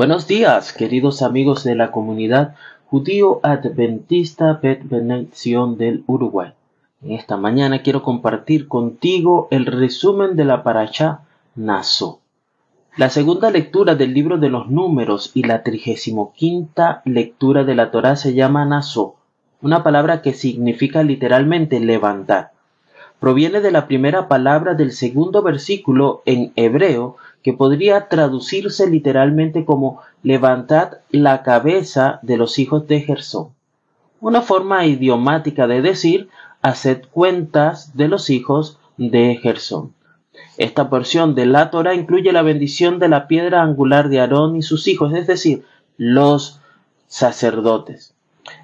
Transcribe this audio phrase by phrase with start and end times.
[0.00, 2.54] Buenos días, queridos amigos de la comunidad
[2.86, 6.54] judío adventista Bet del Uruguay.
[7.02, 11.20] En esta mañana quiero compartir contigo el resumen de la paracha
[11.54, 12.20] Naso.
[12.96, 17.90] La segunda lectura del libro de los números y la trigésimo quinta lectura de la
[17.90, 19.16] Torá se llama Naso,
[19.60, 22.52] una palabra que significa literalmente levantar.
[23.18, 30.00] Proviene de la primera palabra del segundo versículo en hebreo que podría traducirse literalmente como
[30.22, 33.48] levantad la cabeza de los hijos de Gersón.
[34.20, 36.28] Una forma idiomática de decir
[36.62, 39.94] haced cuentas de los hijos de Gersón.
[40.58, 44.62] Esta porción de la Torah incluye la bendición de la piedra angular de Aarón y
[44.62, 45.64] sus hijos, es decir,
[45.96, 46.60] los
[47.06, 48.14] sacerdotes.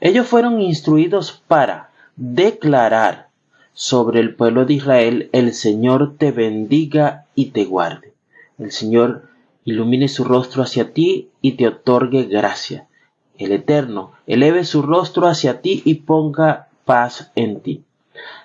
[0.00, 3.28] Ellos fueron instruidos para declarar
[3.74, 8.11] sobre el pueblo de Israel, el Señor te bendiga y te guarde.
[8.62, 9.24] El Señor
[9.64, 12.86] ilumine su rostro hacia ti y te otorgue gracia.
[13.36, 17.82] El Eterno eleve su rostro hacia ti y ponga paz en ti.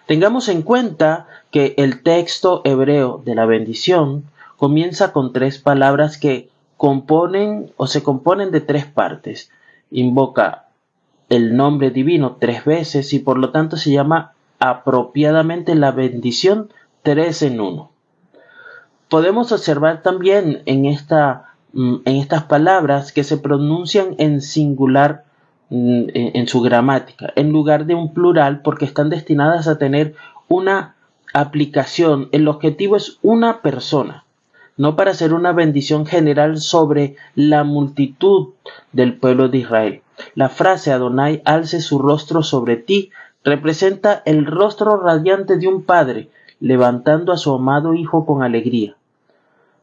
[0.08, 4.24] Tengamos en cuenta que el texto hebreo de la bendición
[4.56, 9.52] comienza con tres palabras que componen o se componen de tres partes.
[9.92, 10.66] Invoca
[11.30, 16.70] el nombre divino tres veces y por lo tanto se llama apropiadamente la bendición
[17.04, 17.92] tres en uno
[19.10, 25.24] podemos observar también en, esta, mm, en estas palabras que se pronuncian en singular
[25.70, 30.16] mm, en su gramática, en lugar de un plural, porque están destinadas a tener
[30.48, 30.96] una
[31.34, 32.30] aplicación.
[32.32, 34.24] El objetivo es una persona,
[34.78, 38.50] no para hacer una bendición general sobre la multitud
[38.94, 40.02] del pueblo de Israel.
[40.36, 43.12] La frase Adonai alce su rostro sobre ti
[43.44, 48.97] representa el rostro radiante de un padre levantando a su amado hijo con alegría.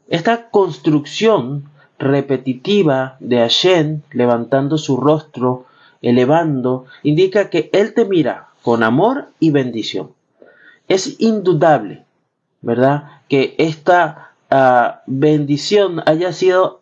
[0.09, 5.67] Esta construcción repetitiva de Hashem levantando su rostro,
[6.03, 10.11] elevando, indica que Él te mira con amor y bendición.
[10.89, 12.05] Es indudable,
[12.61, 13.21] ¿verdad?
[13.29, 16.81] Que esta ah, bendición haya sido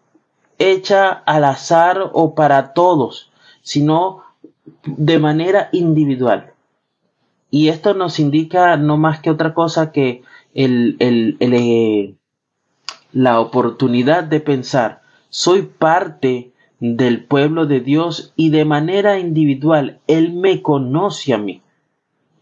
[0.58, 3.30] hecha al azar o para todos,
[3.62, 4.22] sino
[4.84, 6.52] de manera individual.
[7.50, 10.22] Y esto nos indica no más que otra cosa que
[10.54, 12.14] el, el, eh,
[13.12, 20.32] la oportunidad de pensar, soy parte del pueblo de Dios y de manera individual, Él
[20.32, 21.62] me conoce a mí.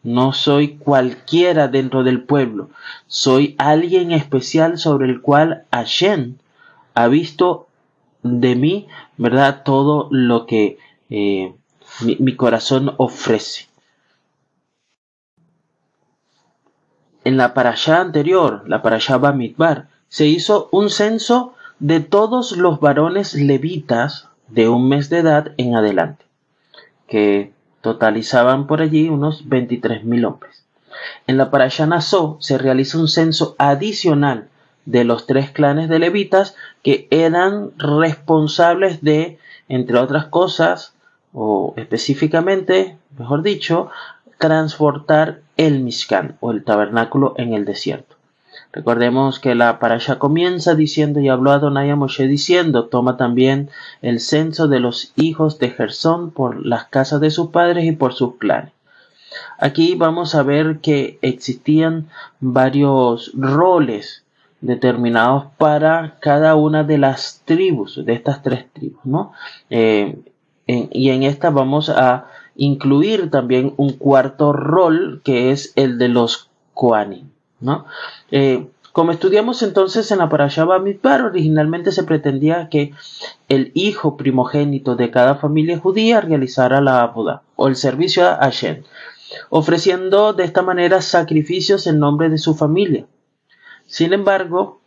[0.02, 2.70] No soy cualquiera dentro del pueblo,
[3.06, 6.36] soy alguien especial sobre el cual Hashem
[6.94, 7.66] ha visto
[8.22, 8.88] de mí,
[9.18, 9.62] ¿verdad?
[9.62, 10.78] Todo lo que
[11.10, 11.54] eh,
[12.00, 13.68] mi, corazón ofrece.
[17.24, 23.32] En la parashá anterior, la parashá Bamidbar, se hizo un censo de todos los varones
[23.34, 26.24] levitas de un mes de edad en adelante,
[27.06, 30.64] que totalizaban por allí unos 23.000 hombres.
[31.28, 34.48] En la Parashá se realiza un censo adicional
[34.84, 39.38] de los tres clanes de levitas que eran responsables de,
[39.68, 40.94] entre otras cosas,
[41.32, 43.90] o específicamente, mejor dicho,
[44.38, 48.16] transportar el Mishkan o el tabernáculo en el desierto.
[48.72, 53.68] Recordemos que la parasha comienza diciendo y habló Adonai a Moshe diciendo toma también
[54.00, 58.12] el censo de los hijos de Gersón por las casas de sus padres y por
[58.12, 58.72] sus clanes.
[59.58, 64.24] Aquí vamos a ver que existían varios roles
[64.60, 69.32] determinados para cada una de las tribus, de estas tres tribus, ¿no?
[69.68, 70.18] Eh,
[70.66, 76.50] y en esta vamos a incluir también un cuarto rol que es el de los
[76.74, 77.30] Koanim.
[77.60, 77.86] ¿No?
[78.30, 82.92] Eh, como estudiamos entonces en la Parashá Bamidbar, originalmente se pretendía que
[83.48, 88.82] el hijo primogénito de cada familia judía realizara la Abuda o el servicio a Hashem,
[89.48, 93.06] ofreciendo de esta manera sacrificios en nombre de su familia.
[93.86, 94.80] Sin embargo,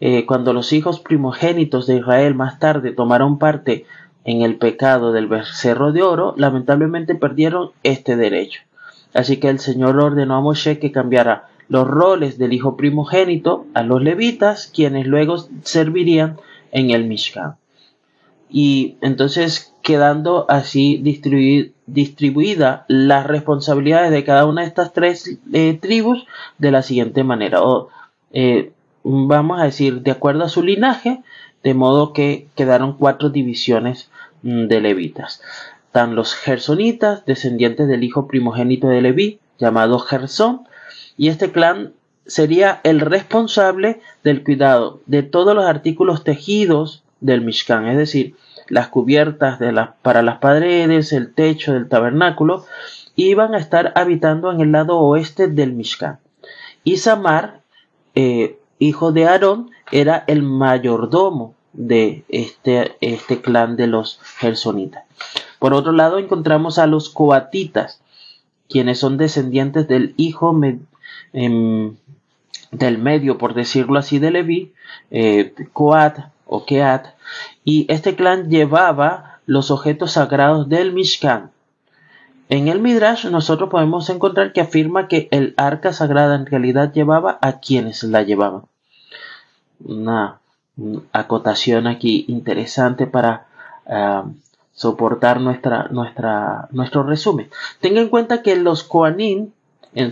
[0.00, 3.86] eh, cuando los hijos primogénitos de Israel más tarde tomaron parte
[4.24, 8.60] en el pecado del becerro de oro, lamentablemente perdieron este derecho.
[9.14, 13.82] Así que el Señor ordenó a Moshe que cambiara los roles del hijo primogénito a
[13.82, 16.36] los levitas, quienes luego servirían
[16.72, 17.56] en el Mishkan.
[18.48, 21.00] Y entonces quedando así
[21.86, 26.26] distribuida las responsabilidades de cada una de estas tres eh, tribus
[26.58, 27.62] de la siguiente manera.
[27.62, 27.88] O,
[28.32, 28.72] eh,
[29.02, 31.22] vamos a decir, de acuerdo a su linaje,
[31.62, 34.10] de modo que quedaron cuatro divisiones
[34.42, 35.40] mm, de levitas.
[35.86, 40.66] Están los gersonitas, descendientes del hijo primogénito de Leví, llamado Gersón,
[41.16, 41.92] y este clan
[42.26, 48.34] sería el responsable del cuidado de todos los artículos tejidos del Mishkan, es decir,
[48.68, 49.58] las cubiertas
[50.02, 52.64] para las paredes, el techo del tabernáculo,
[53.14, 56.18] iban a estar habitando en el lado oeste del Mishkan.
[56.84, 57.60] Y Samar,
[58.14, 65.04] eh, hijo de Aarón, era el mayordomo de este, este clan de los gersonitas.
[65.58, 68.00] Por otro lado, encontramos a los coatitas,
[68.68, 70.52] quienes son descendientes del hijo
[71.32, 71.96] em,
[72.70, 74.72] del medio, por decirlo así, de Leví,
[75.10, 75.54] eh,
[76.48, 77.06] o Keat,
[77.64, 81.50] y este clan llevaba los objetos sagrados del Mishkan.
[82.48, 87.38] En el Midrash nosotros podemos encontrar que afirma que el arca sagrada en realidad llevaba
[87.42, 88.62] a quienes la llevaban.
[89.84, 90.38] Una
[91.12, 93.46] acotación aquí interesante para
[93.86, 94.26] ah,
[94.72, 97.48] soportar nuestra, nuestra, nuestro resumen.
[97.80, 99.50] Tenga en cuenta que los Koanim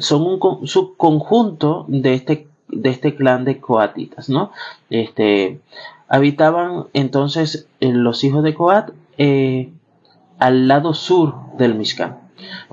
[0.00, 4.50] son un subconjunto de este, de este clan de coatitas, ¿no?
[4.90, 5.60] Este,
[6.08, 9.72] habitaban entonces los hijos de Coat eh,
[10.38, 12.18] al lado sur del Mishkan.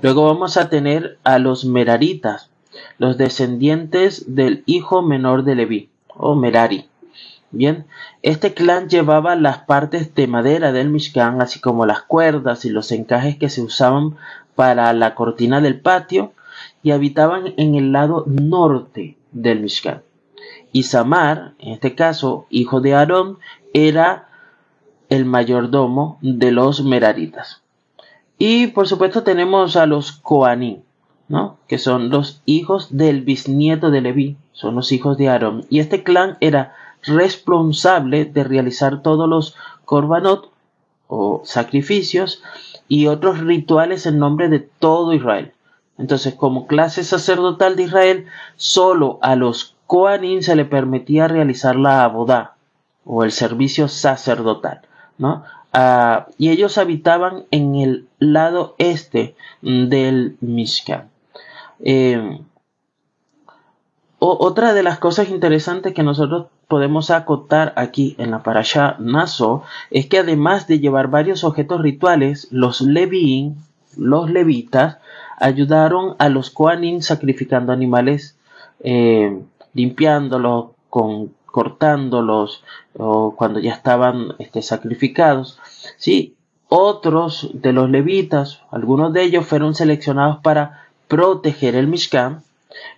[0.00, 2.50] Luego vamos a tener a los Meraritas,
[2.98, 6.88] los descendientes del hijo menor de Leví, o Merari.
[7.50, 7.84] Bien,
[8.22, 12.90] este clan llevaba las partes de madera del Mishkan, así como las cuerdas y los
[12.92, 14.16] encajes que se usaban
[14.54, 16.32] para la cortina del patio,
[16.82, 20.02] y habitaban en el lado norte del Mishkan.
[20.72, 23.38] Y Samar, en este caso, hijo de Aarón,
[23.72, 24.28] era
[25.08, 27.62] el mayordomo de los Meraritas.
[28.38, 30.80] Y por supuesto tenemos a los Koanim,
[31.28, 31.58] ¿no?
[31.68, 35.66] que son los hijos del bisnieto de Leví, son los hijos de Aarón.
[35.68, 40.50] Y este clan era responsable de realizar todos los korbanot
[41.08, 42.42] o sacrificios
[42.88, 45.52] y otros rituales en nombre de todo Israel.
[46.02, 48.26] Entonces, como clase sacerdotal de Israel,
[48.56, 52.56] solo a los Koanim se le permitía realizar la abodá
[53.04, 54.80] o el servicio sacerdotal,
[55.16, 55.44] ¿no?
[55.72, 61.08] Ah, y ellos habitaban en el lado este del Mishkan.
[61.78, 62.40] Eh,
[64.18, 70.06] otra de las cosas interesantes que nosotros podemos acotar aquí en la parasha Naso es
[70.06, 73.56] que además de llevar varios objetos rituales, los Levín,
[73.96, 74.98] los levitas,
[75.38, 78.36] ayudaron a los Koanim sacrificando animales,
[78.80, 79.42] eh,
[79.74, 82.64] limpiándolos, con, cortándolos,
[82.96, 85.58] o cuando ya estaban este, sacrificados.
[85.96, 86.34] Sí,
[86.68, 92.42] otros de los levitas, algunos de ellos fueron seleccionados para proteger el Mishkan,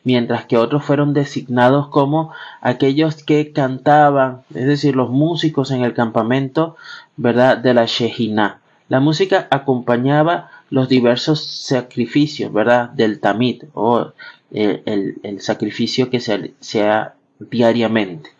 [0.04, 5.94] mientras que otros fueron designados como aquellos que cantaban, es decir, los músicos en el
[5.94, 6.76] campamento,
[7.16, 8.60] ¿verdad?, de la Shejina.
[8.88, 14.12] La música acompañaba los diversos sacrificios, ¿verdad?, del Tamid, o
[14.50, 14.82] eh,
[15.22, 18.30] el, sacrificio que se hacía diariamente.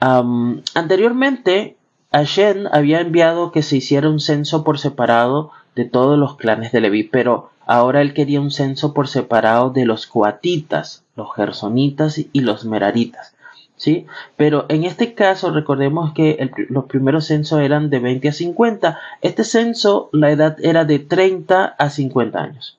[0.00, 1.76] anteriormente,
[2.12, 6.80] Hashem había enviado que se hiciera un censo por separado de todos los clanes de
[6.80, 12.40] Leví, pero Ahora él quería un censo por separado de los coatitas, los gersonitas y
[12.40, 13.34] los meraritas.
[13.82, 14.06] ¿Sí?
[14.36, 19.00] Pero en este caso recordemos que los primeros censos eran de 20 a 50.
[19.22, 22.78] Este censo, la edad era de 30 a 50 años.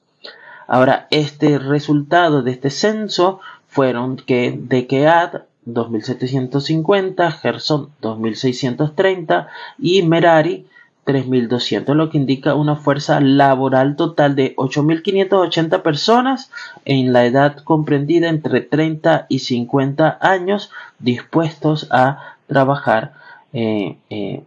[0.65, 10.67] Ahora, este resultado de este censo fueron que de Kead 2750, Gerson 2630 y Merari
[11.05, 16.51] 3.200, lo que indica una fuerza laboral total de 8.580 personas
[16.85, 23.13] en la edad comprendida entre 30 y 50 años dispuestos a trabajar
[23.51, 24.43] eh, eh,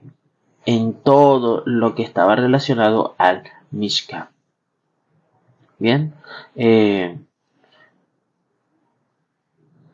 [0.64, 4.30] en todo lo que estaba relacionado al Mishka.
[5.78, 6.14] Bien.
[6.54, 7.18] Eh,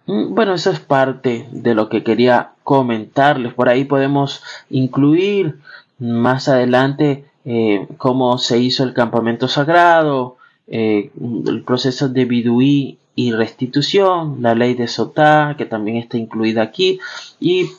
[0.06, 3.52] mm, bueno, eso es parte de lo que quería comentarles.
[3.54, 5.58] Por ahí podemos incluir
[5.98, 10.36] más adelante eh, cómo se hizo el campamento sagrado,
[10.68, 11.10] eh,
[11.46, 17.00] el proceso de biduí y restitución, la ley de Sotá, que también está incluida aquí,
[17.40, 17.70] y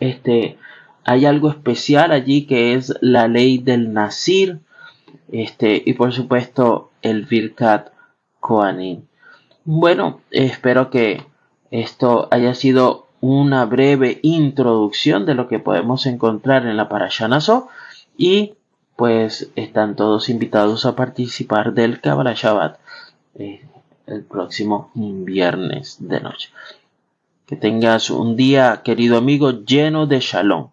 [0.00, 0.56] este,
[1.04, 4.58] hay algo especial allí que es la ley del Nasir,
[5.30, 7.88] este, y por supuesto el Birkat
[8.40, 9.02] Koanim.
[9.64, 11.22] Bueno, espero que
[11.70, 17.68] esto haya sido una breve introducción de lo que podemos encontrar en la Parashanaso
[18.18, 18.54] y
[18.96, 22.78] pues están todos invitados a participar del Kabbalah Shabbat
[23.36, 23.64] eh,
[24.08, 26.50] el próximo viernes de noche.
[27.46, 30.70] Que tengas un día, querido amigo, lleno de shalom.